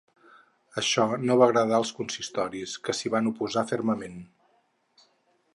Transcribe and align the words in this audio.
Això 0.81 1.05
no 1.29 1.35
va 1.41 1.49
agradar 1.49 1.77
als 1.79 1.93
consistoris, 1.99 2.75
que 2.89 2.97
s’hi 3.01 3.15
van 3.17 3.31
oposar 3.33 3.69
fermament. 3.75 4.21